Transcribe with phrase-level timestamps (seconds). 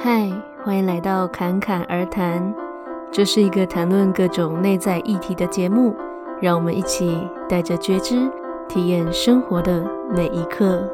[0.00, 0.30] 嗨，
[0.64, 2.54] 欢迎来到侃侃而谈。
[3.10, 5.92] 这是一个谈论各种内在议题的节目，
[6.40, 8.30] 让我们一起带着觉知，
[8.68, 9.84] 体验生活的
[10.14, 10.88] 每一刻。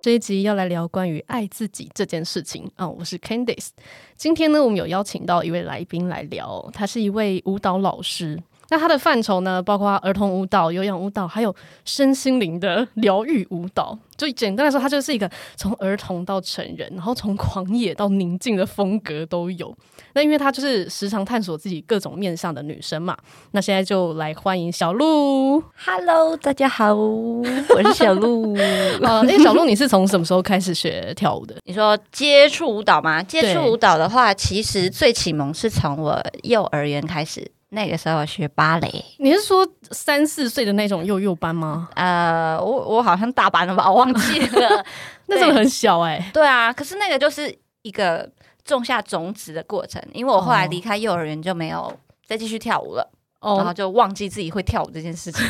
[0.00, 3.68] 这一集要来聊关于爱自己这件事情啊、我是 Candice，
[4.16, 8.40] 今天呢，我们有邀请到一位来宾来聊，他是一位舞蹈老师。
[8.72, 13.98] 那它的范畴呢，包括儿童舞蹈、有氧舞蹈，还有身心灵的疗愈舞蹈。
[14.16, 19.76] 就简单来说，它就是一个从儿童到成人，然后从狂野到宁静的风格都有。
[20.14, 23.14] 那因为她就是时常探索自己各种面向的女生嘛。
[23.50, 25.62] 那现在就来欢迎小鹿。
[25.84, 28.56] Hello，大家好，我是小鹿。
[29.02, 31.56] 呃， 那小鹿，你是从什么时候开始学跳舞的？
[31.64, 33.22] 你说接触舞蹈吗？
[33.22, 37.50] 接触舞蹈的话，其实最启蒙是从我幼儿园开始。
[37.74, 41.88] 那个时候学芭蕾，你是说三四岁的那种幼幼班吗？
[41.94, 44.84] 呃，我我好像大班了吧，我忘记了。
[45.26, 46.30] 那时候很小哎、欸。
[46.34, 48.30] 对啊，可是那个就是一个
[48.62, 51.90] 种下种子的过程，因为我后来离开幼儿园就没有
[52.26, 55.42] 再继续跳舞了，哦、然后就忘记自己会跳舞这件事情。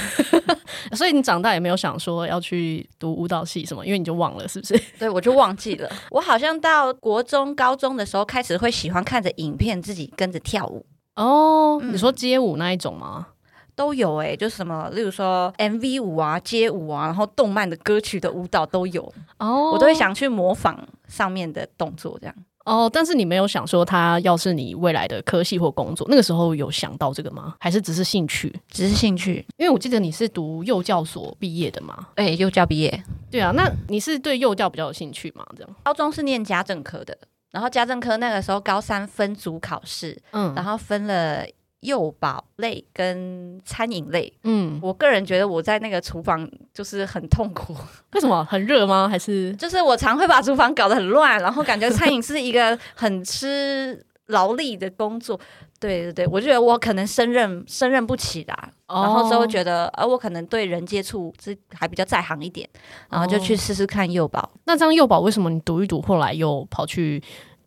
[0.95, 4.81] 所以你长大也没有想说要去读舞蹈系什么，因为你就忘了是不是？
[4.97, 5.91] 对，我就忘记了。
[6.11, 10.87] 我好像到国中、高中的时候开始会喜欢看着影片，自己跟着跳舞。
[11.17, 13.27] 哦，你说街舞那一种吗？
[13.29, 13.35] 嗯、
[13.75, 19.03] 都有哎、欸，就什么，例如说 MV 舞啊、街舞啊，然后动漫的歌曲的舞蹈都有。
[19.39, 22.35] 哦，我都会想去模仿上面的动作，这样。
[22.65, 27.57] 哦，但是你没有想说，他要是你未来的科系或工作，那个时候有想到这个吗？
[27.59, 28.55] 还是只是兴趣？
[28.71, 32.07] 只是兴趣，因为我记得你是读幼教所毕业的嘛。
[32.15, 33.03] 哎、欸，幼教毕业。
[33.31, 35.45] 对啊，那你是对幼教比较有兴趣吗？
[35.57, 35.75] 这样。
[35.83, 37.19] 高中是念家政科的。
[37.53, 41.47] 然后家政科那个时候高三分组考试，嗯，然后分了
[41.81, 47.77] 幼保类跟餐饮类，嗯，我个人觉得我在那个厨房就是很痛苦。
[48.15, 48.45] 为什么？
[48.45, 49.09] 很热吗？
[49.09, 54.01] 还是就是我常会把厨房搞得很乱，然后感觉餐饮是一个很吃
[54.33, 55.39] 劳力的工作。
[55.79, 62.69] 对对对，我觉得我可能胜任胜任不起啦，哦、然后之后觉得，呃，我可能对人接触是还比较在行一点，
[63.09, 64.41] 然后就去试试看幼保。
[64.41, 67.23] 哦、那这样幼保为什么你读一读，后来又跑去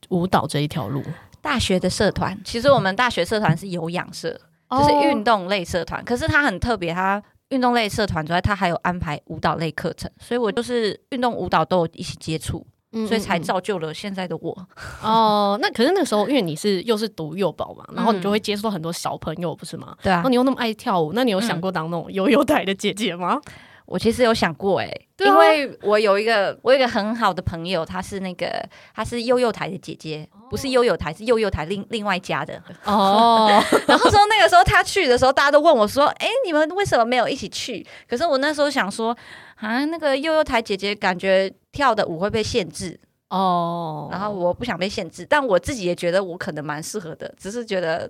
[0.09, 1.03] 舞蹈这一条路？
[1.41, 4.39] 大学的社团，其实我们大学社团是有氧社，
[4.69, 12.65] 嗯、就是运动类社团，哦、可是它很特别，它运动类社团之外，它还有安排舞蹈类课程，所以我就是运动舞蹈都有一起接触。
[13.07, 14.67] 所以才造就了现在的我
[15.01, 15.57] 哦。
[15.61, 19.95] 那可是那个时候，因为你是又是读幼保嘛，然后你就会接触到很多小朋友，不是吗？
[20.01, 20.15] 对啊。
[20.15, 23.39] 然后你又那么爱跳舞，那你有想过当那种悠悠台的姐姐吗？
[23.85, 33.47] 我其实有想过哎、欸，因为我有一个我有一个很好的朋友，她是那个她是悠悠台的姐姐，不是悠悠台，是悠悠台另另外家的 哦。
[33.87, 39.15] 然后说那个时候他去的时候，大家都问我说：“哎，你们为什么没有一起去？”可是我那时候想说，
[39.55, 48.09] 啊，那个悠悠台姐姐感觉跳的舞会被限制哦，然后我不想被限制，但我自己也觉得我可能蛮适合的，只是觉得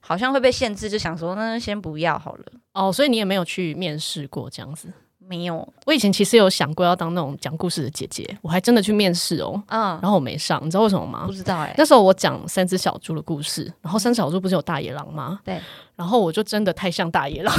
[0.00, 2.44] 好像会被限制，就想说那先不要好了。
[2.74, 4.92] 哦，所以你也没有去面试过这样子。
[5.28, 11.24] 没有，我以前其实有想过要当那种讲故事的姐姐，我还真的去面试哦，嗯，然后我没上，你知道为什么吗？
[11.26, 11.74] 不知道哎、欸。
[11.76, 15.40] 那时候我讲三只小猪的故事，然后三只小猪不是有大野狼吗？
[15.44, 15.60] 对，
[15.96, 17.54] 然后我就真的太像大野狼，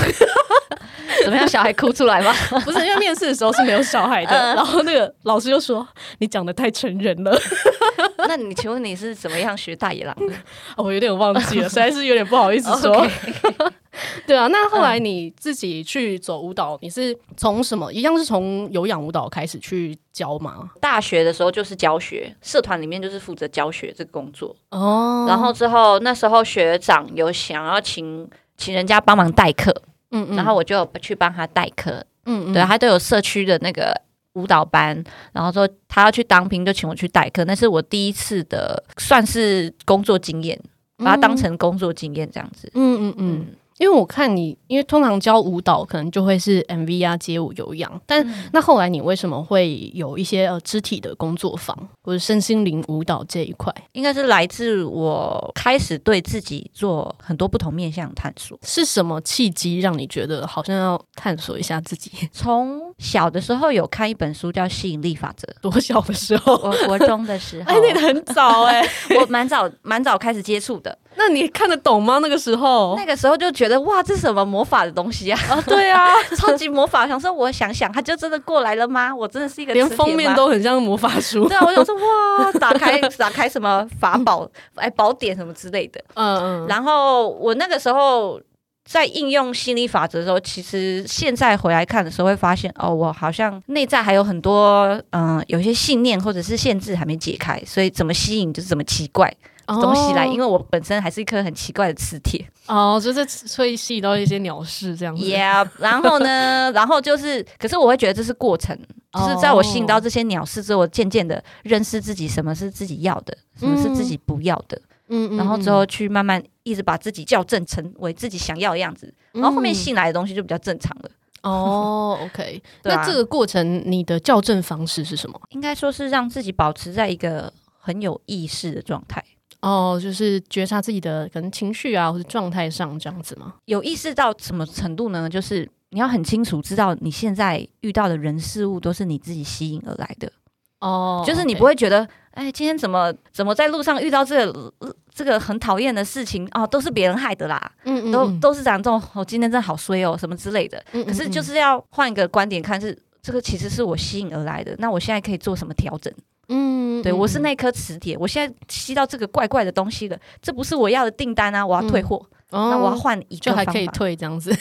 [1.26, 1.48] 怎么样？
[1.48, 2.34] 小孩哭出来吗？
[2.64, 5.86] 不是，因为面试的时候是没有小孩的，嗯、然后那个老师就说
[6.20, 7.38] 你讲的太成人了。
[8.30, 10.34] 那你请问你是怎么样学大野狼的？
[10.76, 12.96] 哦、我有点忘记了，实在是有点不好意思说。
[13.06, 13.72] Okay.
[14.28, 17.92] 对啊，那后来你自己去走舞蹈，嗯、你是从什么？
[17.92, 20.70] 一样是从有氧舞蹈开始去教吗？
[20.80, 24.56] 大学的时候就是教学，社团里面就是负责教学这个工作。
[24.72, 25.26] 哦。
[25.28, 29.74] 然后之后那时候学长有想要请请人家帮忙代课，
[30.12, 33.94] 嗯嗯，然后我就去帮他代课，嗯嗯，对，他都有社区的那个
[34.34, 40.60] 舞蹈班，然后说他要去当兵，就请我去代课，那是我第一次的算是工作经验，
[40.98, 43.16] 把它当成工作经验这样子，嗯嗯嗯。
[43.18, 43.36] 嗯。
[43.40, 53.74] 嗯因为我看你，因为通常教舞蹈可能就会是 MV 啊、街舞、有氧，但那后来你为什么会有一些呃肢体的工作坊或者身心灵舞蹈这一块？
[53.94, 58.58] 应该是来自我开始对自己做很多不同面向探索。
[58.64, 62.12] 是什么契机让你觉得好像要探索一下自己？
[62.34, 66.54] 从小的时候有看一本书叫《吸引力法则》，多小的时候？
[66.54, 68.90] 我国中的时候， 哎，那个很早哎、欸，
[69.22, 70.98] 我蛮早蛮早开始接触的。
[71.18, 72.20] 那你看得懂吗？
[72.22, 75.40] 那个时候，那个时候就觉得哇，这是什么魔法的东西啊？
[75.50, 77.08] 啊，对啊， 超级魔法。
[77.08, 79.14] 想说，我想想，他就真的过来了吗？
[79.14, 81.48] 我真的是一个连封面都很像魔法书。
[81.48, 86.00] 对啊，我想说哇，打开 打开什么法宝 哎宝典什么之类的。
[86.14, 86.68] 嗯嗯。
[86.68, 88.40] 然后我那个时候
[88.86, 99.34] 在应用心理法则的时候，其实现在回来看的时候，会发现哦，我好像内在还有很多嗯、呃，有些信念或者是限制还没解开，所以怎么吸引就是怎么奇怪
[99.68, 103.26] 东西来，因为我本身还是一颗很奇怪的磁铁哦，就是
[103.58, 105.24] 会吸引到一些鸟事这样子。
[105.24, 108.78] Yeah，然后呢， 然后就是，可是我会觉得这是过程，
[109.14, 114.78] 就是在我吸引到这些鸟事之后，我渐渐的认识自己，什么是自己要的，什么是自己不要的。
[115.10, 121.10] 嗯嗯，然后之后去慢慢一直把自己校正成为自己想要的样子，然后后面新来的东西就比较正常了。
[121.44, 125.40] 哦，OK， 那这个过程你的校正方式是什么？
[125.52, 129.24] 应该说是让自己保持在一个很有意识的状态。
[129.68, 133.56] 哦，就是觉察自己的可能情绪啊，或者状态上这样子吗？
[133.66, 135.30] 有意识到什么程度呢？
[135.30, 140.32] 就是你要很清楚知道你现在遇到的人事物都是你自己吸引而来的。
[140.80, 142.08] 哦，就是你不会觉得。
[142.38, 144.72] 哎，今天怎么怎么在路上遇到这个
[145.12, 146.68] 这个很讨厌的事情啊？
[146.68, 150.80] 都是别人害的啦，嗯，嗯，嗯，都都是讲这种，我、哦、今天真的好衰哦，什么之类的。
[150.92, 154.76] 可是就是要换一个观点看是，是这个其实是我吸引而来的。
[154.78, 156.14] 那我现在可以做什么调整？
[156.50, 162.26] 嗯，对，我是那颗磁铁，我现在吸到这个怪怪的东西了，这不是我要的订单啊，我要退货。
[162.50, 164.58] 那我要换一个就还可以退这样子，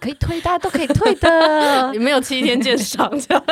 [0.00, 1.94] 可以退，大家都可以退的。
[1.94, 3.44] 有没有七天鉴赏这样？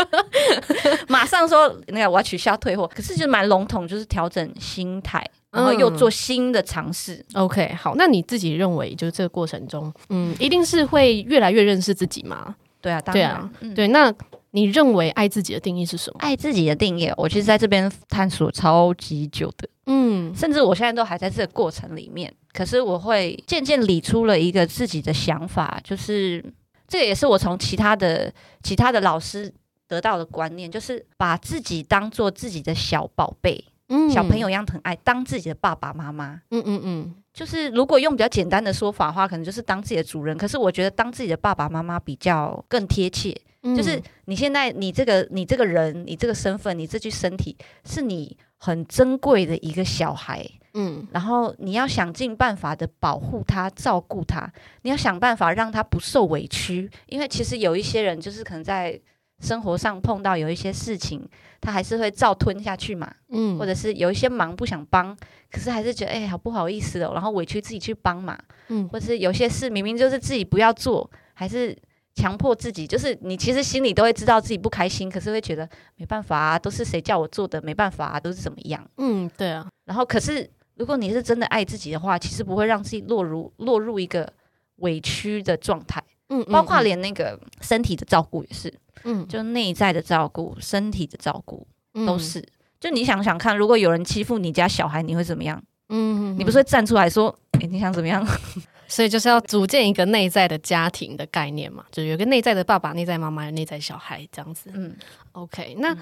[1.07, 7.25] 马上说那个我要取消退货，可是就蛮笼统，就是调整心态，然后又做新的尝试。
[7.35, 12.57] 嗯、OK，好，那你自己认为，就是这个过程中，嗯，一定是会越来越认识自己吗？
[12.81, 13.89] 对啊，当然，对啊，嗯、对。
[13.89, 14.13] 那
[14.53, 16.19] 你认为爱自己的定义是什么？
[16.21, 22.33] 爱自己的定义，我其实在这边探索超级久的，嗯，甚至我现在都还在这个过程里面。
[22.53, 26.45] 可是我会渐渐理出了一个自己的想法，就是
[26.89, 28.33] 这个也是我从其他的
[28.63, 29.53] 其他的老师
[29.87, 40.39] 得到的观念，就是把自己当做自己的小宝贝，嗯，小朋友一样疼爱，当自己的爸爸妈妈，嗯嗯嗯，就是如果用比较简单的说法的话，可能就是当自己的主人。
[40.39, 43.37] 可是我觉得当自己的爸爸妈妈比较更贴切，
[43.77, 50.49] 就是你现在你这个你这个人，你这个身份，你这具身体，是你很珍贵的一个小孩。
[50.75, 54.49] 嗯，然后你要想尽办法的保护他、照顾他，
[54.83, 58.97] 你要想办法让他不受委屈，因为其实有一些人就是可能在
[59.41, 61.29] 生活上碰到有一些事情，
[61.61, 65.17] 他还是会照吞下去嘛，嗯，或者是有一些忙不想帮，
[65.51, 71.77] 可是还是觉得哎，好不好意思哦，然后委屈自己去帮嘛，嗯，或者是有些事明明就是自己不要做，还是
[72.15, 80.51] 强迫自己，就是你其实心里都会知道自己不开心，可是会觉得没办法啊，都是谁叫我做的，没办法啊，都是怎么样，嗯，对啊，然后可是。
[80.77, 84.33] 如果你是真的爱自己的话，其实不会让自己落入落入一个
[84.77, 86.03] 委屈的状态。
[86.31, 88.73] 嗯，包括连那个身体的照顾也是，
[89.05, 91.67] 嗯，就内在的照顾、身体的照顾
[92.07, 92.43] 都是。
[92.81, 95.63] 就你想想看，如果有人欺负你家小孩，你会怎么样？
[95.91, 98.27] 嗯，你不是会站出来说，欸，你想怎么样？
[98.89, 104.71] 所以就是要组建一个内在的家庭的概念嘛，就有个内在的爸爸、内在妈妈、内在小孩这样子。
[104.73, 104.97] 嗯
[105.33, 105.97] ，OK，那。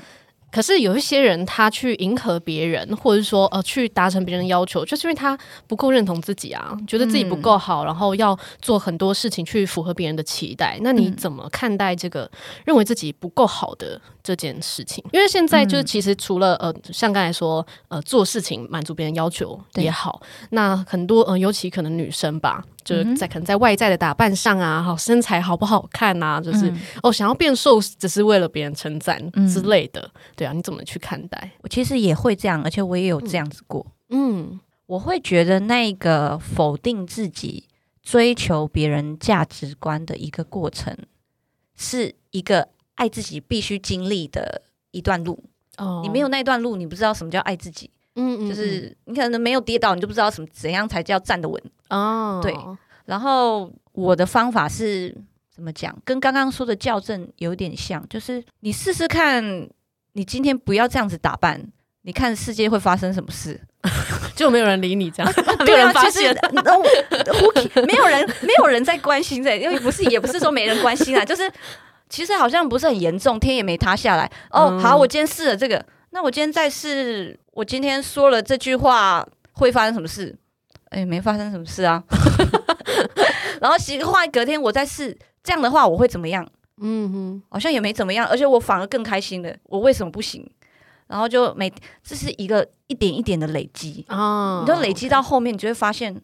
[0.50, 10.78] 可是有一些人，他去迎合别人，或者说呃，去达成别人的要求，就是因为他不够认同自己啊，觉得自己不够好，嗯、然后要做很多事情去符合别人的期待。
[10.80, 12.30] 那你怎么看待这个
[12.64, 15.04] 认为自己不够好的这件事情？
[15.12, 20.20] 因为现在就是其实除了呃，像刚才说呃，做事情满足别人要求也好，
[20.50, 22.64] 那很多呃，尤其可能女生吧。
[22.88, 31.50] 就是在可能在外在的打扮上啊，好身材好不好看啊，就是、嗯、哦想要变瘦，只是为了别人称赞之类的，嗯、对啊，你怎么去看待？
[31.60, 33.86] 我其实也会这样，而且我也有这样子过。
[34.08, 37.68] 嗯，我会觉得那个否定自己、
[38.02, 40.96] 追求别人价值观的一个过程，
[41.76, 45.44] 是一个爱自己必须经历的一段路。
[45.76, 47.90] 哦，你没有那段路，你不知道什么叫爱自己。
[48.20, 52.40] 嗯，就是你可能没有跌倒，你就不知道什么怎样才叫站得稳哦。
[52.42, 52.52] 对，
[53.04, 55.16] 然后我的方法是
[55.54, 55.96] 怎么讲？
[56.04, 59.68] 跟刚刚说的校正有点像，就是你试试看，
[60.14, 61.64] 你今天不要这样子打扮，
[62.02, 63.60] 你看世界会发生什么事？
[64.34, 65.32] 就没有人理你这样，
[65.64, 71.48] 没有人发现，没有人，没有人在关心这，因为不是，也不是说没人关心啊， 就是
[72.08, 74.30] 其实好像不是很严重，天也没塌下来。
[74.50, 75.84] 哦，好，我今天试了这个。
[76.10, 80.32] 那我今天再试，我今天说了这句话会发生什么事？
[80.90, 82.00] 哎，没发生什么事啊。
[83.60, 86.48] 然后洗个话，隔天我再试，这样的话我会怎么样？
[86.80, 89.52] 嗯哼，好像也没怎么样，而且我反而更开心了。
[89.64, 90.48] 我为什么不行？
[91.08, 91.68] 然后就每
[92.04, 96.16] 这是一个一点一点的累积啊，你就累积到后面，你就会发现，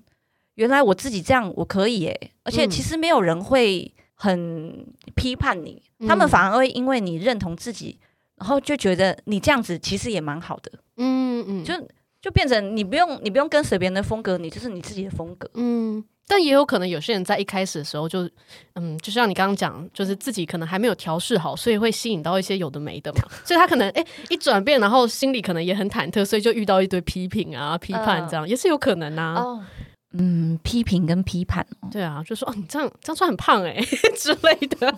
[0.55, 2.31] 原来我自己这样我可以耶。
[2.45, 4.87] 而且其实没有人会很
[5.17, 7.99] 批判你，嗯、他们反而会因为你认同自己。
[8.37, 11.75] 然后就觉得你这样子其实也蛮好的，嗯嗯，就
[12.21, 18.29] 就变成你不用你不用跟随别人的风格，你就是你自己的风格，嗯，但也有可能有些人在一开始的时候就，
[18.75, 23.23] 嗯，就像你刚刚讲，就是自己可能还没有调试好，所以会吸引到一些有的没的嘛。
[23.45, 29.35] 所以他可能哎、欸、一转变，然后心里可能也很忐忑，所以就遇到一堆批评啊、批判这样，呃、也是有可能啊。
[29.35, 29.65] 哦，
[30.17, 33.85] 嗯，批评跟批判，对啊，就说哦，你这样这样穿很胖哎、欸、
[34.17, 34.95] 之类的，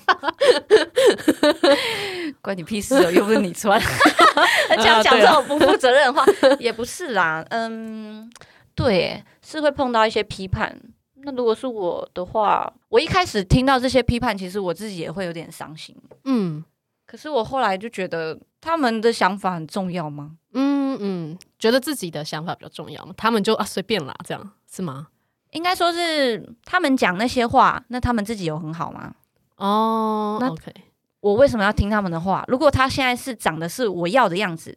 [2.42, 3.80] 关你屁事哦，又不是你穿，
[4.76, 6.22] 这样讲这种不负责任的话，
[6.60, 7.42] 也不是啦。
[7.48, 8.30] 嗯，
[8.74, 10.78] 对，是会碰到一些批判。
[11.22, 15.96] 那如果是我的话，我一开始听到这些批判，其实我自己也会有点伤心。
[16.24, 16.62] 嗯，
[17.06, 20.32] 可是我后来就觉得他们的想法很重要吗？
[20.52, 23.14] 嗯嗯，觉得自己的想法比较重要吗？
[23.16, 25.06] 他们就啊随便啦，这样是吗？
[25.52, 29.14] 应该说是他们讲那些话，那他们自己有很好吗？
[29.56, 30.74] 哦，那 OK，
[31.20, 32.44] 我为什么要听他们的话？
[32.48, 34.76] 如果他现在是长的是我要的样子，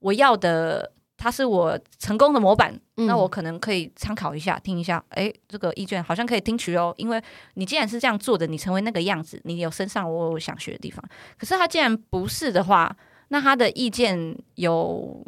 [0.00, 0.90] 我要的。
[1.24, 5.02] 他是我成功的模板，嗯、那我可能可以参考一下，听一下。
[5.08, 6.92] 哎，这个意见好像可以听取哦。
[6.98, 7.22] 因为
[7.54, 11.02] 你既然是这样做的，你成为那个样子，你有身上我有想学的地方。
[11.38, 12.94] 可是他既然不是的话，
[13.28, 15.26] 那他的意见有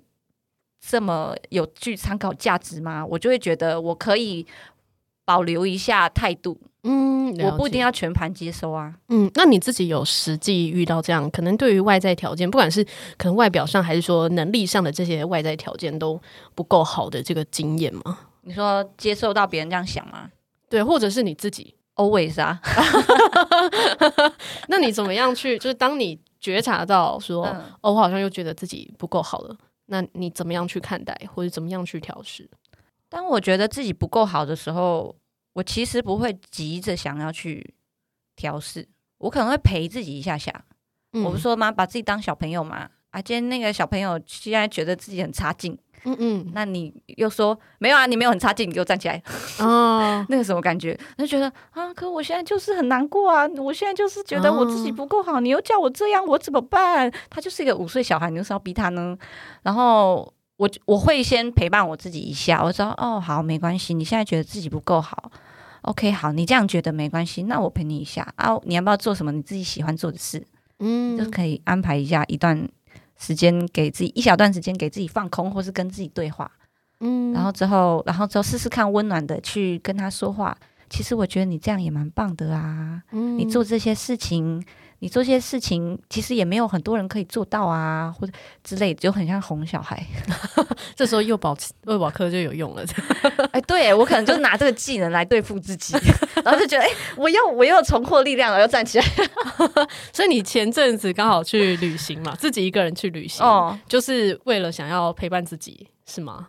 [0.87, 3.03] 这么有具参考价值吗？
[3.07, 4.47] 我就会觉得我可以
[5.27, 6.59] 保留一下态度。
[6.85, 8.95] 嗯，我不一定要全盘接收啊。
[9.09, 12.83] 嗯，那你自己有实际遇到这样，可能对于外在条件，不管是
[13.19, 16.19] 可能外表上，还是说能力上的这些外在条件都
[16.55, 18.21] 不够好的这个经验吗？
[18.43, 20.31] 你说接受到别人这样想吗？
[20.69, 22.61] 对，或者是你自己 always 啊？
[24.69, 25.59] 那你怎么样去？
[25.59, 29.57] 就是当你觉察到说，嗯、哦，我好像又觉得自己不够好了，
[29.87, 32.49] 那你怎么样去看待，或者怎么样去调适？
[33.09, 35.17] 当我觉得自己不够好的时候。
[35.57, 37.75] 我其实不会急着想要去
[38.37, 38.87] 调试，
[39.17, 40.53] 我可能会陪自己一下下。
[41.15, 42.91] 嗯、我不说嘛，把自己当小朋友嘛。
[43.09, 45.73] 啊，今天那个小朋友现在觉得自己很差劲，
[46.05, 49.23] 嗯嗯，那你又说没有啊，你没有很差劲，你给我站起来。
[49.59, 50.95] 哦， 那个什么感觉？
[51.17, 57.11] 就觉得啊，可我现在就是很难过啊，我现在就是觉得我自己不够好，哦、你又叫我这样，我怎么办？
[57.31, 59.17] 他就是一个五岁小孩，你为什么要逼他呢？
[59.63, 60.31] 然后。
[60.57, 65.31] 我我会先陪伴我自己一下，我说哦好，没关系，你现在觉得自己不够好
[65.83, 70.47] ，OK 好，你这样觉得没关系，那我陪你一下啊，你要不要做什么你自己喜欢做的事？
[70.79, 72.69] 嗯，就可以安排一下一段
[73.19, 76.51] 时间给自己一小段时间给自己放空，或是跟自己对话，
[77.01, 80.57] 嗯，然后之后然后之后试试看温暖的去跟他说话。
[80.89, 84.65] 其实我觉得你这样也蛮棒的啊，嗯，你做这些事情。
[84.99, 88.33] 你做些事情，其实也没有很多人可以做到啊，或者
[88.65, 90.05] 之类的，就很像哄小孩。
[90.97, 92.85] 这时候幼保幼保课就有用了。
[93.53, 95.95] 哎，对我可能就拿这个技能来对付自己，
[96.43, 99.05] 然后就觉得，哎，我又我又重获力量了，又站起来。
[100.13, 106.49] 所以你前阵子刚好去旅行嘛，自己一个人去旅行，哦，就是为了想要陪伴自己，是吗？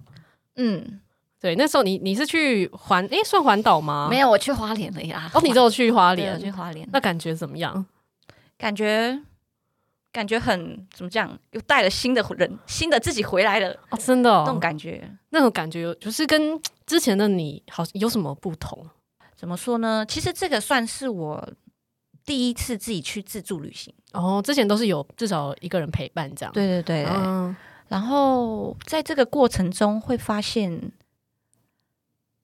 [0.55, 1.01] 嗯，
[1.39, 4.07] 对，那时候你你是去环，哎，算环岛吗？
[4.09, 5.29] 没有，我去花莲了呀。
[5.33, 7.85] 哦，你只有去花莲，去花莲，那感觉怎么样？
[8.57, 9.21] 感觉
[10.11, 11.37] 感觉很怎么讲？
[11.51, 18.83] 又带了新的人，新的自己回来了哦，真的、哦、那种感觉，那种感觉就是跟之前的你好有什么不同？
[19.35, 20.03] 怎么说呢？
[20.07, 21.53] 其实这个算是我
[22.25, 26.51] 第一次自己去自助旅行哦，之前都是有至少一个人陪伴这样。
[26.51, 27.55] 对对对，嗯，
[27.87, 30.91] 然后在这个过程中会发现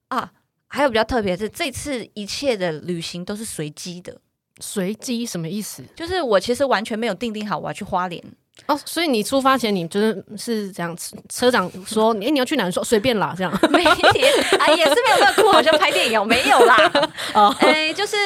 [0.08, 0.32] 啊，
[0.68, 4.20] 还有比较特别的是，这次一切的旅行都是随机的。
[4.60, 5.82] 随机什么意思？
[5.96, 8.22] 就是我其实完全没有定定好我要去花莲
[8.66, 10.96] 哦，所以你出发前你就是是这样，
[11.28, 12.70] 车长说你你要去哪？
[12.70, 16.76] 说随便啦，这样 没啊，也是没有那么酷，好像拍电影没有啦。
[17.34, 18.16] 哦，哎，就是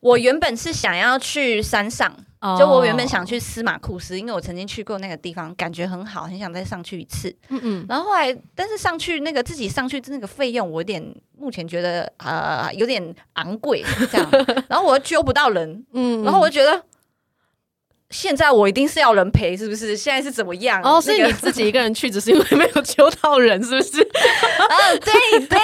[0.00, 2.16] 我原本是想要去山上。
[2.58, 7.28] 就我原本想去司马库斯，因为我曾经去过那个地方，感觉很好，很想再上去一次。
[7.48, 7.86] 嗯嗯。
[7.88, 11.04] 然后后来，但是上去那个自己上去那个费用，我有点
[11.36, 14.30] 目前觉得呃有点昂贵这样。
[14.68, 16.82] 然后我又揪不到人，嗯，然后我就觉得。
[18.10, 19.96] 现在我一定是要人陪，是不是？
[19.96, 20.82] 现在是怎么样？
[20.82, 24.02] 哦，所以你自己一个人去，只是因为没有揪到人，是不是？
[24.68, 25.58] 啊，对对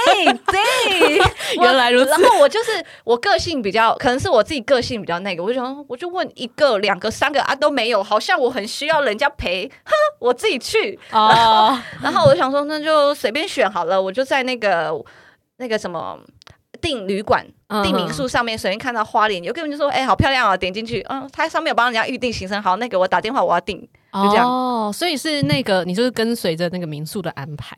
[0.47, 1.19] 对，
[1.61, 2.11] 原来如此。
[2.11, 2.71] 然后我就是
[3.03, 10.99] 我个性比较，可能是我自己个性比较那个，我就想，我就问一个、两个、三个啊都没有，好像我很需要人家陪，哼， 我自己去。
[11.11, 14.93] 哦，然后，然后我就想说，那就随便选好了，我就在那个
[15.57, 16.19] 那个什么。
[16.79, 17.45] 订旅馆、
[17.83, 23.81] 订民宿上面，首先看到花莲，有个人就说：“哎、欸，好漂亮啊！”点进去，嗯，他上面有帮人家预定行程，好，那个我打电话我要订，
[24.13, 24.49] 就这样。
[24.49, 27.77] 哦，所以是那个，你就是跟随着那个民宿的安排。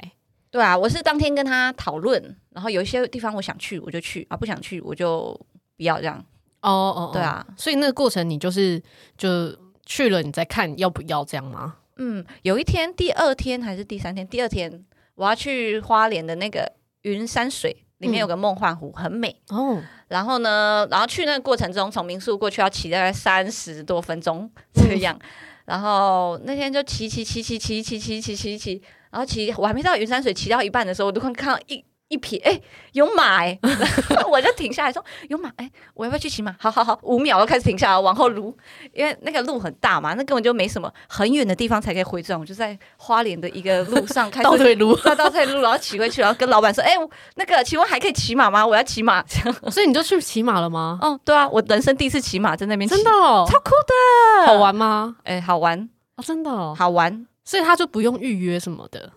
[0.51, 5.39] 对啊，我是当天跟他讨论，然后有一些地方我想去，我就去啊；不想去，我就
[5.77, 6.23] 不要这样。
[6.61, 8.83] 哦哦，对啊，所以那个过程你就是
[9.17, 11.77] 就去了，你再看要不要这样吗？
[11.97, 14.29] 嗯，有一天，第二天还是第三天？
[14.29, 17.85] 第二天我要去花莲的那个云山水。
[17.99, 19.81] 里面有个梦幻湖，很美哦。
[20.09, 25.15] 然后呢，然后去那个过程中，从民宿过去要骑大概三十多分钟这样。
[25.15, 25.29] 嗯、
[25.67, 31.85] 然后那天就骑骑骑骑骑骑骑骑骑骑，然后骑我还没到云山水，骑到一半的时候，我都快看到一。
[32.09, 32.63] 一瞥，哎、欸，
[32.93, 36.55] 有马哎、欸， 我就停下来说有马，哎、欸，我要不要去骑马？
[36.59, 38.57] 好好好，五秒，就开始停下来往后撸，
[38.93, 42.39] 因为那个路很大嘛，那根本就没什么，很远的地方才可以回转。
[42.39, 48.67] 我就在花莲的一个路上开始 倒退撸，倒退撸，然后骑回去，然后跟老板说，哎、欸，那个请问还可以骑马吗？
[48.67, 49.71] 我要骑马，这样。
[49.71, 50.99] 所以你就去骑马了吗？
[51.03, 55.17] 哦，对啊，我人生第一次骑马在那边，真的、哦，超酷的，好玩吗？
[55.25, 59.13] 哎、欸，好玩哦，真的、哦、好玩，所以他就不用预约什么的。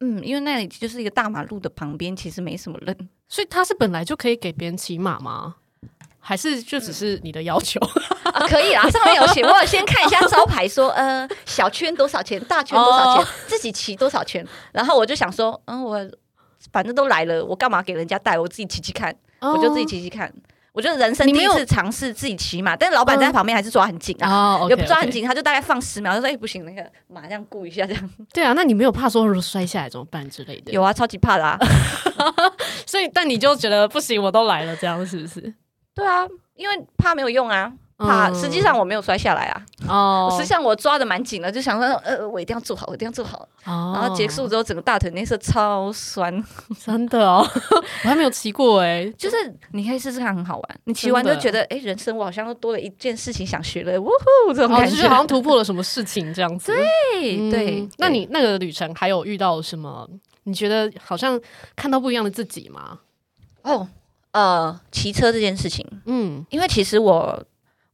[0.00, 5.54] 嗯，因为那里就是一个大马路的旁边，其实没什么人，所以他是本来就可以给别人骑马吗？
[6.18, 7.78] 还是就只是你的要求？
[8.24, 14.44] 嗯啊、可以啊，上面有写，我有先看一下招牌说，说呃，小圈多少钱，大圈多少钱，哦、自己骑多少钱。
[14.72, 16.10] 然后我就想说，嗯，我
[16.72, 18.38] 反正都来了，我干嘛给人家带？
[18.38, 20.32] 我自己骑骑看，哦、我就自己骑骑看。
[20.74, 30.72] 我觉得人生第一次尝试自己骑马，但是老板在旁边还是抓很紧啊，也、嗯、不抓很紧，他就大概放十秒，他说：“哎、欸，不行，那个马这样顾一下这样。”对啊，那你没有怕说摔下来怎么办之类的？
[30.72, 31.56] 有啊，超级怕的啊。
[32.84, 35.54] 所以，但你就觉得不行，我都来了，这样是不是？
[35.94, 36.26] 对啊，
[36.56, 37.72] 因为怕没有用啊。
[37.98, 39.62] 怕，实际上我没有摔下来啊。
[39.88, 43.48] 哦，实际上我抓的蛮紧的，就想说，呃，我一定要做好，我一定要做好。
[43.64, 43.92] 哦。
[43.94, 46.44] 然后结束之后，整个大腿内侧超酸，
[46.84, 47.46] 真的哦。
[48.04, 49.36] 我还没有骑过哎，就是
[49.72, 50.80] 你可以试试看，很好玩。
[50.84, 56.72] 你骑完就觉得，哎，人生我好像又多了一件事情想学了，呜呼，这种感觉，好像突破了什么事情这样子。
[57.20, 57.88] 对对。
[57.98, 60.08] 那你那个旅程还有遇到什么？
[60.44, 61.40] 你觉得好像
[61.76, 62.98] 看到不一样的自己吗？
[63.62, 63.88] 哦，
[64.32, 67.42] 呃，骑车这件事情，嗯，因为其实我。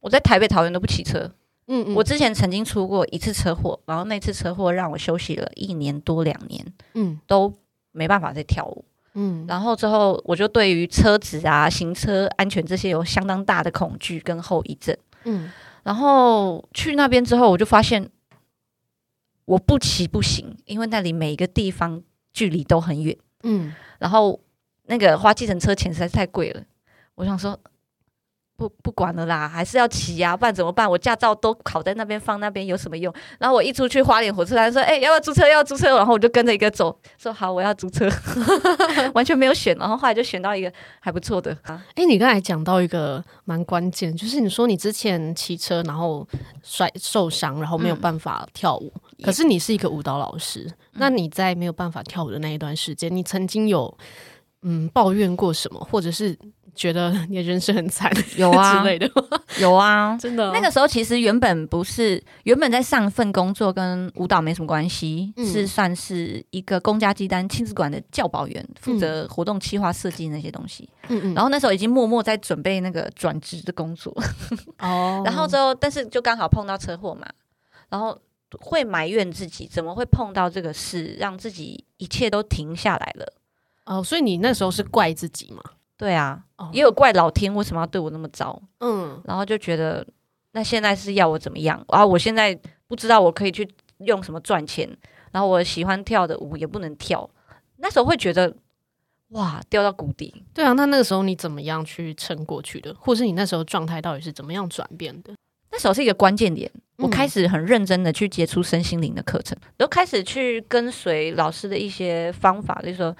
[0.01, 1.31] 我在台北、桃园都不骑车。
[1.67, 6.65] 嗯嗯，我之前曾经出过一次车祸，然后那次车祸让我休息了一年多两年，
[6.95, 7.53] 嗯，都
[7.93, 8.83] 没办法再跳舞。
[9.13, 14.97] 嗯，然后之后我就对于车子啊、行车安全这些有相当大的恐惧跟后遗症。
[15.23, 15.49] 嗯，
[15.83, 18.09] 然后去那边之后，我就发现
[19.45, 22.01] 我不骑不行，因为那里每一个地方
[22.33, 23.15] 距离都很远。
[23.43, 24.37] 嗯，然后
[24.87, 26.61] 那个花计程车钱实在是太贵了，
[27.15, 27.57] 我想说。
[28.61, 30.87] 不不管了啦，还是要骑呀，不然怎么办？
[30.87, 33.11] 我驾照都考在那边，放那边有什么用？
[33.39, 35.47] 然后我一出去花莲火车站说：“哎、欸，要不要租车？
[35.47, 38.07] 要租车？”然后我就跟着一个走，说：“好，我要租车。
[39.15, 41.57] ”完全没有选，然后后来就选到一个还不错的。
[41.63, 46.27] 哎、欸，你刚才讲到一个蛮关键，就是你说你之前骑车然后
[46.61, 48.93] 摔受伤，然后没有办法跳舞。
[49.17, 53.97] 嗯、可是你是一个舞蹈老师，嗯、那你在没有办法跳舞的那一段时间，你曾经有
[54.61, 56.37] 嗯抱怨过什么，或者是？
[56.75, 59.09] 觉得你的人生很惨， 有啊之类的，
[59.59, 60.51] 有啊，真的、哦。
[60.53, 70.89] 那个时候其实原本不是，原本在上份工作跟舞蹈没什么关系，嗯、是算是一个公家机关亲子馆的教保员，负责活动企划设计那些东西。
[71.09, 71.33] 嗯嗯。
[71.33, 74.15] 然后那时候已经默默在准备那个转职的工作。
[74.79, 75.21] 哦。
[75.25, 77.27] 然后之后，但是就刚好碰到车祸嘛，
[77.89, 78.17] 然后
[78.59, 83.33] 会埋怨自己怎么会碰到这个事，让自己一切都停下来了。
[83.85, 85.61] 哦，所以你那时候是怪自己吗？
[86.01, 90.03] 对啊，也有怪老天为什么要对我那么糟，嗯，然后就觉得
[90.53, 92.03] 那现在是要我怎么样啊？
[92.03, 94.89] 我现在不知道我可以去用什么赚钱，
[95.31, 97.29] 然后我喜欢跳的舞也不能跳，
[97.77, 98.51] 那时候会觉得
[99.27, 100.43] 哇，掉到谷底。
[100.55, 102.95] 对啊，那那个时候你怎么样去撑过去的？
[102.99, 105.31] 或是你那时候状态到底是怎么样转变的？
[105.71, 113.15] 那时候是一个关键点，我开始很认真的去接触身心灵的课程，都开始去跟随老师的一些方法，就是说。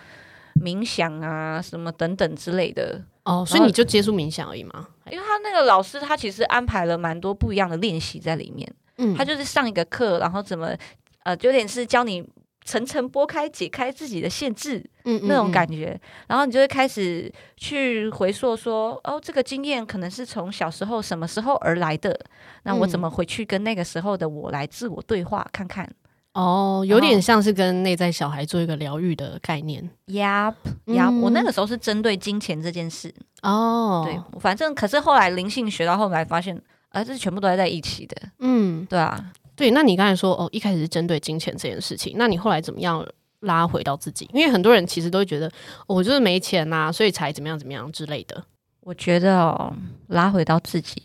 [0.56, 4.88] 冥想啊，什么等等之类的哦，所以你就接触冥想而已吗？
[5.12, 8.72] 因为他那个老师，他其实安排了蛮多不一样的练习在里面。
[8.98, 10.76] 嗯，他就是上一个课，然后怎么
[11.24, 12.28] 呃，就有点是教你
[12.64, 16.00] 层层剥开、解开自己的限制，嗯，嗯，嗯，那种感觉。
[16.28, 22.18] 然后你就会开始去回溯说，哦，这个经验可能是从小时候什么时候而来的，
[22.64, 25.90] 那我怎么回去跟那个时候的我来自我对话看看。
[26.34, 29.84] 哦，有点像是跟内在小孩做一个疗愈的概念。
[30.08, 30.54] Yep,
[30.86, 31.22] yep、嗯。
[31.22, 33.14] 我那个时候是针对金钱这件事。
[33.42, 38.16] 哦，对，反正可是后来灵性学到后来发现，啊，这全部都在在一起的。
[38.40, 39.72] 嗯，对啊，对。
[39.72, 43.06] 那你刚才说哦，一开始是针对金钱这件事情，那你后来怎么样
[43.42, 44.30] 拉回到自己？
[44.34, 45.48] 因为很多人其实都会觉得，
[45.88, 48.42] 哦，我就是没钱呐、啊，所以才怎么样怎么样之类的。
[48.80, 49.74] 我觉得哦，
[50.08, 51.04] 拉回到自己，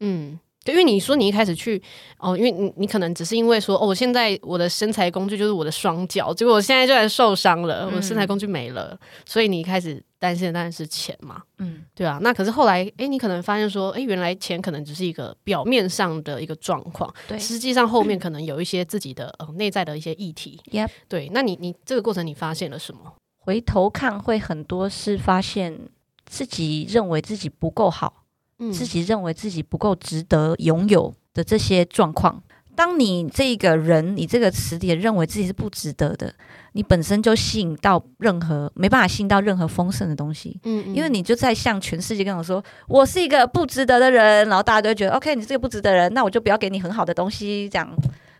[0.00, 0.40] 嗯。
[0.64, 1.80] 对，因为你说你一开始去
[2.18, 12.18] 哦，因为你你可能只是因为说哦，我现在我的身材工具就是我的双脚，结果我现在居然受伤了，嗯、我的身材工具没了，所以你一开始担心的当然是钱嘛，嗯，对啊。
[12.22, 20.88] 那可是后来，哎，你可能发现说，哎，原来钱可能只是一个表面上的一个状况，对，实际上后面可能有一些自己的呃内在的一些议题，Yep.
[21.08, 21.30] 对。
[21.34, 23.00] 那你你这个过程你发现了什么？
[23.38, 25.78] 回头看会很多是发现
[26.24, 28.23] 自己认为自己不够好，
[28.68, 32.42] 嗯，自己认为自己不够值得拥有的这些状况。
[32.76, 36.34] 当你这个人，你这个词典认为自己是不值得的，
[36.72, 47.88] 你本身就吸引到任何没办法吸引到任何丰盛的东西，嗯，嗯，因为你就在向全世界跟我说，我是一个不值得的人，然后大家都会觉得，OK，你是个不值得的人，那我就不要给你很好的东西，这样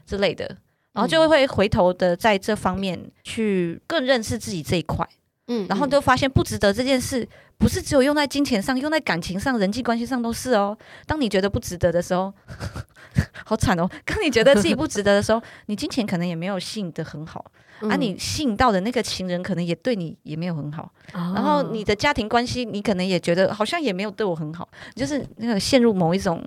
[0.05, 0.45] 之类的，
[0.93, 5.09] 然后就会回头的在这方面去更认识自己这一块，
[5.47, 7.29] 嗯，然后就发现不值得这件事。
[7.57, 10.77] 不是只有用在金钱上，用在感情上、人际关系上都是哦。
[11.07, 12.35] 当你觉得不值得的时候，
[13.47, 13.89] 好惨哦。
[14.05, 17.45] 当你觉得自己不值得的时候，你金钱可能也没有吸引的很好，
[17.81, 20.93] 嗯、啊，你吸引到的那个情人可能也对你也没有很好。
[21.13, 26.45] 哦、然后你的家庭关系，你可能也觉得好像也没有对我很好，就是那个陷入某一种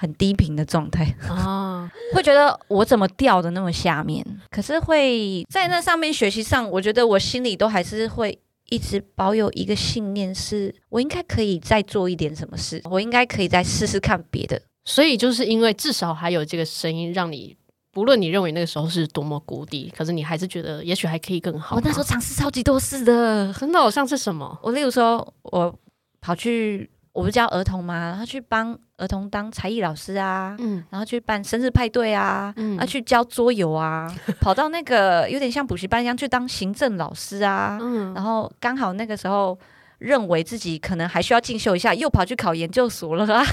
[0.00, 4.24] 很低频的状态啊， 哦、会觉得我怎么掉的那么下面？
[4.50, 8.38] 可是会在那上面学习上，我觉得我心里都还是会。
[8.70, 14.60] 一直保有一个信念，是我应该可以再做一点什么事，我应该可以再试试看别的。
[14.84, 17.56] 所以就是因为至少还有这个声音，让你
[17.92, 21.76] 不论你认为那个时候是多么谷底，可是你还是觉得也许还可以更好。
[21.76, 24.58] 我那时候尝试超级多事的， 真的，好像是什么？
[24.62, 25.74] 我例如说，我
[26.20, 26.90] 跑去。
[27.18, 34.06] 我不是教儿童嘛，然后去帮儿童当才艺老师啊，嗯，然后去办生日派对啊，嗯，然后去教桌游啊，
[34.40, 39.58] 跑到那个有点像补习班一样去当行政老师啊，嗯，然后刚好那个时候
[39.98, 43.44] 认为自己可能还需要进修一下，又跑去考研究所了啊，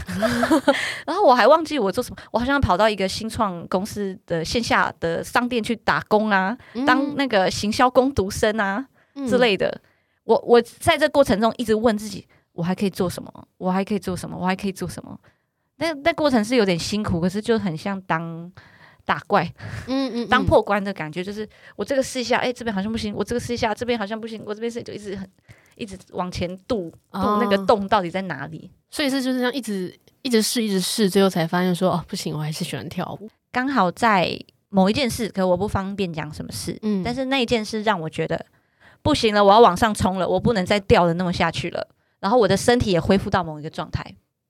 [1.08, 8.86] 然后我还忘记我做什么，我好像跑到一个新创公司的线下的商店去打工啊，当那个行销工读生啊
[9.28, 9.82] 之类的，
[10.25, 12.28] 我我在这过程中一直问自己。
[12.56, 13.48] 我还可以做什么？
[13.58, 14.36] 我还可以做什么？
[14.36, 15.20] 我还可以做什么？
[15.78, 18.52] 那那过程是有点辛苦，可是就很像当
[19.04, 19.44] 打怪，
[19.88, 25.30] 嗯嗯，嗯当破关的感觉，就是我这个试一下，哎、欸，这边好像不行；我这个试一下，这边好像不行；我这边是就一直很
[25.76, 28.72] 一直往前渡，渡那个洞到底在哪里？
[28.72, 33.30] 哦、所以是就是这样一直一直试，一直试，最后才发现说哦，不行，我还是喜欢跳舞。
[33.52, 34.39] 刚好在
[34.70, 38.46] 某一件事，可我不方便讲什么事，嗯，但是那一件事让我觉得
[39.02, 41.88] 不行了，我要往上冲了，我不能再掉的那么下去了。
[42.25, 44.03] 然后我的身体也恢复到某一个状态，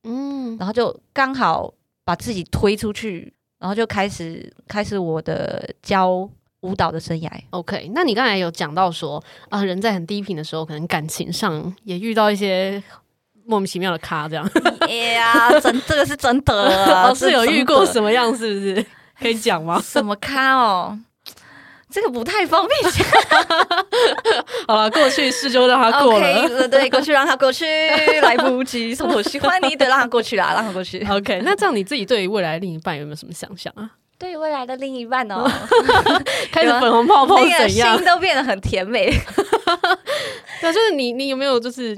[0.06, 1.74] 嗯，然后就刚好
[2.06, 6.30] 把自己推出去，然后就开始开始我的教
[6.62, 7.30] 舞蹈的生涯。
[7.50, 12.82] OK，那你刚才有讲到说啊，人在很低频的时候，可能感情上也遇到一些
[13.46, 14.50] 莫名其妙的咖，这样。
[14.80, 14.88] 哎
[15.20, 18.32] 呀， 真这个是真的啊，是有遇过什么样？
[18.38, 18.86] 是不是
[19.20, 19.82] 可以讲吗？
[19.84, 20.98] 什么咖哦？
[21.92, 23.06] 这个不太方便讲。
[24.68, 26.28] 好了，过去式就让它过了。
[26.48, 27.66] Okay, 对，过去让它过去，
[28.22, 31.06] 来不及说我喜欢你的，让它过去啦，让它过去。
[31.10, 33.92] OK，那这样你自己对于未来另一半有没有什么想象啊？
[34.18, 35.46] 对于未来的另一半哦，
[36.52, 37.98] 开始粉红泡泡怎样？
[37.98, 39.14] 心都变得很甜美。
[40.62, 41.98] 那就是你，你有没有就是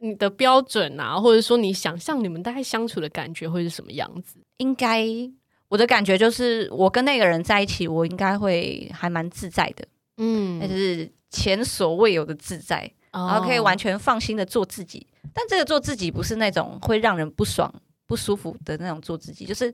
[0.00, 4.36] 你的标准啊，或者说你想象你们大概相处的感觉会是什么样子？
[4.58, 5.04] 应该。
[5.70, 9.84] 我的感觉就是，我跟那个人在一起，我应该会还蛮自在的，
[10.16, 15.06] 嗯，那就是前所未有的自在，哦、然后可以完全放心的做自己。
[15.34, 17.72] 但这个做自己不是那种会让人不爽、
[18.06, 19.72] 不舒服的那种做自己，就是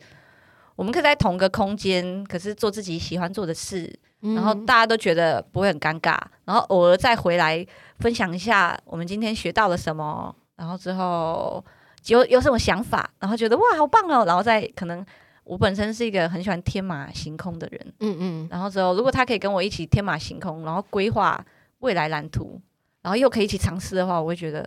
[0.77, 7.65] 我们可以在同个空间，可是做自己喜欢做的事，嗯、然后大家都觉得不会很尴尬，然后偶尔再回来
[7.99, 11.65] 分享一下我们今天学到了什么，然后之后
[12.07, 15.05] 有有什么想法，然后觉得哇好棒哦，然后再可能。
[15.45, 21.45] 我本身是一个很喜欢天马行空的人，嗯嗯，然后之后如果他可以跟我一起天马行空，然后规划
[21.81, 22.61] 未来蓝图，
[23.03, 24.67] 然后又可以一起尝试的话，我会觉得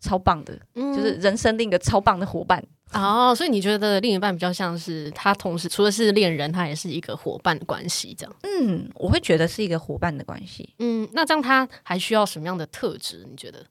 [0.00, 2.64] 超棒的，嗯，就是人生另一个超棒的伙伴。
[2.92, 8.36] 哦，所以你觉得另一半比较像是他同时除了是恋人，他也是一个伙伴的关系，这样？
[8.42, 10.74] 嗯，我会觉得是一个伙伴的关系。
[10.78, 13.26] 嗯，那这样他还需要什么样的特质？
[13.28, 13.66] 你觉得？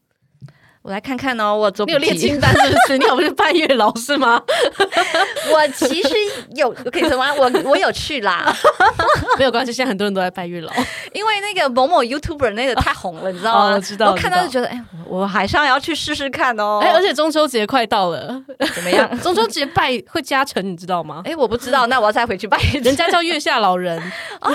[0.84, 2.98] 我来看看哦，我做你有列清单是不是？
[3.00, 4.42] 你有不是拜月老是吗？
[5.52, 6.10] 我其实
[6.56, 7.26] 有，可以什么？
[7.36, 8.54] 我我有去啦，
[9.40, 9.72] 没有关系。
[9.72, 10.72] 现在很多人都在拜月老，
[11.14, 13.76] 因为那个某某 YouTuber 那个太红了，你知道吗？
[13.76, 16.82] 我知道，我看到就觉得，哎，我还是要去试试看哦。
[16.84, 18.44] 哎，而且中秋节快到了，
[18.76, 19.10] 怎么样？
[19.22, 21.22] 中秋节拜会加成，你知道吗？
[21.24, 22.60] 哎，我不知道，那我要再回去拜。
[22.84, 23.98] 人家叫月下老人
[24.42, 24.52] 啊，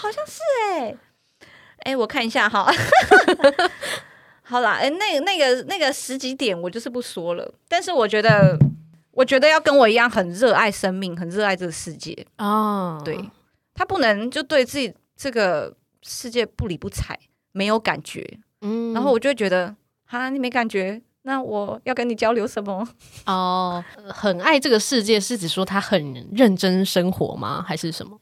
[0.00, 0.40] 好像是
[0.74, 0.96] 哎，
[1.84, 2.68] 哎，我看一下哈。
[4.50, 8.58] 好啦，哎、欸，那那个那个十几点我就是不说了，但是我觉得，
[9.12, 13.00] 我觉得要跟我一样很热爱生命，很热爱这个世界哦。
[13.04, 13.16] 对，
[13.74, 17.16] 他不能就对自己这个世界不理不睬，
[17.52, 18.28] 没有感觉。
[18.62, 19.72] 嗯，然后我就会觉得，
[20.04, 22.88] 哈，你没感觉，那我要跟你交流什么？
[23.26, 27.64] 哦，很爱这个世界是指说他很认真生活吗？
[27.64, 28.18] 还是什么？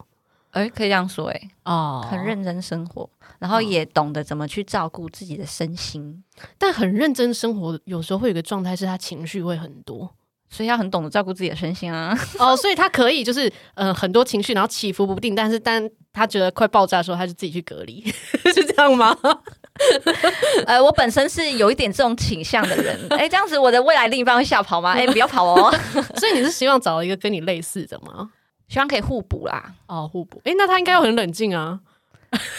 [0.51, 6.23] 哎、欸，可以这样说、欸，哎，哦，很认真生活，然后也懂得怎么去照顾自己的身心。
[6.57, 10.09] 但很认真生活，有时候会有个状态是他情绪会很多，
[10.49, 12.17] 所以他很懂得照顾自己的身心啊。
[12.39, 18.03] 哦，所以他可以就是呃很多情绪，然后起伏不定，但是当他觉得快爆炸的时候，他就自己去隔离，
[18.53, 19.15] 是这样吗？
[20.65, 22.99] 呃，我本身是有一点这种倾向的人。
[23.11, 24.91] 哎、欸，这样子我的未来另一半会吓跑吗？
[24.91, 25.73] 哎、欸，不要跑哦。
[26.17, 28.31] 所以你是希望找一个跟你类似的吗？
[28.69, 29.75] 希望可以互补啦。
[29.87, 30.37] 哦，互补。
[30.45, 31.81] 哎、欸，那他应该要很冷静啊。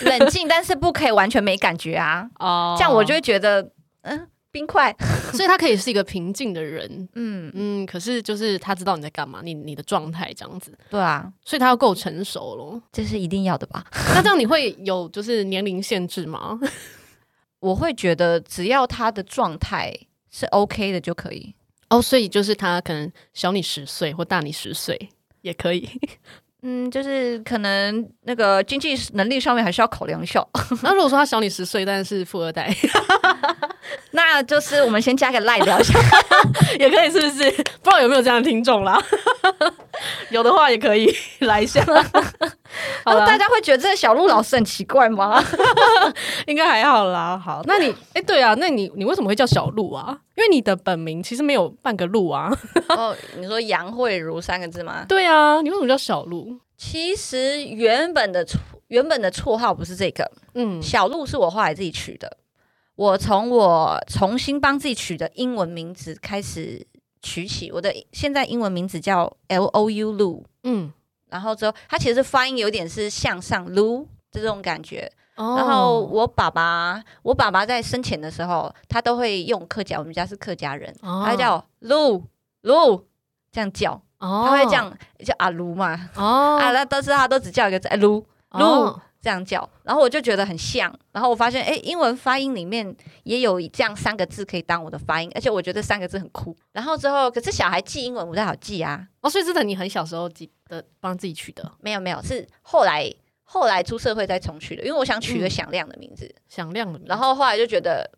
[0.03, 2.29] 冷静，但是不可以完全没感觉啊。
[2.41, 3.71] 哦，这样我就会觉得，
[4.03, 4.93] 嗯，冰块。
[5.33, 7.09] 所以他可以是一个平静的人。
[7.15, 10.77] 嗯嗯，可是就是他知道你在干嘛，你你的状态这样子。
[10.91, 12.83] 对啊，所以他要够成熟咯。
[12.93, 13.87] 这是一定要的吧？
[14.13, 16.59] 那这样你会有就是年龄限制吗？
[17.61, 19.95] 我会觉得只要他的状态
[20.31, 21.55] 是 OK 的就可以
[21.91, 25.11] 哦，所以就是他可能小你十岁或大你十岁
[25.43, 25.89] 也可以，
[26.63, 30.45] 嗯，就是可能那个经济能力上面还是要考量一下。
[30.83, 32.75] 那如果说他小你十岁，但是富二代，
[34.13, 35.99] 那就是我们先加个赖聊一下
[36.79, 37.51] 也可以，是不是？
[37.51, 39.01] 不知道有没有这样的听众啦？
[40.31, 41.85] 有的话也可以来一下。
[43.05, 45.43] 好，大家会觉得这个小鹿老师很奇怪吗？
[46.47, 47.39] 应该还好啦。
[47.39, 50.19] 好，那你 哎，对啊，那你你为什么会叫小鹿啊？
[50.37, 52.51] 因为你的本名其实没有半个鹿啊。
[52.91, 55.05] 哦，你说杨慧茹三个字吗？
[55.09, 56.59] 对啊，你为什么叫小鹿？
[56.77, 58.57] 其实原本的绰
[58.89, 62.39] 原本的绰号不是这个，嗯，小鹿是我后来自己取的。
[62.97, 66.87] 我从我重新帮自己取的英文名字开始
[67.23, 70.93] 取起，我的现在英文名字叫 L O U Lu，嗯。
[71.31, 75.11] 然后之后，他其实发音有点是向上撸这种感觉。
[75.37, 75.59] Oh.
[75.59, 81.25] 然后我爸爸，我爸爸在生前的时候，他都会用客家，我们家是客家人，oh.
[81.25, 82.23] 他叫撸
[82.61, 83.07] 撸
[83.51, 84.47] 这样叫，oh.
[84.47, 84.93] 他会这样
[85.25, 86.11] 叫阿撸嘛。
[86.15, 86.61] 哦，oh.
[86.63, 89.01] 啊，那但是他都只叫一个字，哎，撸撸。
[89.21, 89.25] Oh.
[89.25, 96.57] 这样叫，然后我就觉得很像，然后我发现，哎，英文发音里面也有这样三个字可以当我的发音，而且我觉得三个字很酷。
[96.73, 99.07] 然后之后，可是小孩记英文不太好记啊。
[99.21, 101.71] 哦，所以是等你很小时候记的，帮自己取的？
[101.81, 103.13] 没有没有，是后来
[103.45, 107.07] 后来出社会再重取的，因为我想取个响亮的名字，嗯、响亮的名字。
[107.07, 108.11] 然后后来就觉得，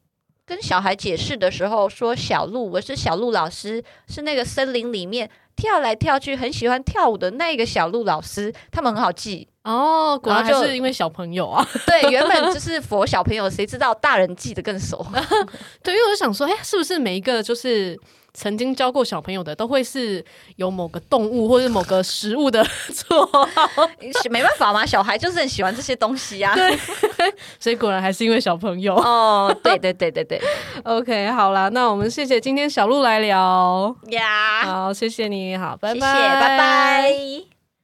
[0.46, 9.48] 跟小孩解释的时候说小鹿，我是小鹿老师，是那个森林里面跳来跳去很喜欢跳舞的那个小鹿老师，他们很好记。
[9.64, 11.66] 哦，果然就是因为小朋友啊。
[11.86, 15.06] 对，原本就是佛小朋友，谁知道大人记得更熟。
[15.82, 17.98] 对，因为我就想说，哎，是不是每一个就是
[18.34, 20.24] 曾经教过小朋友的，都会是
[20.56, 23.48] 有某个动物或者某个食物的 绰号？
[24.30, 26.54] 没办法嘛，小孩就是很喜欢这些东西呀、啊。
[26.54, 26.78] 对，
[27.60, 28.96] 所以果然还是因为小朋友。
[28.96, 30.40] 哦，对对对对对。
[30.82, 34.62] OK，好啦，那我们谢谢今天小鹿来聊呀。
[34.64, 37.61] 好，谢谢你好，拜拜，谢谢，拜拜。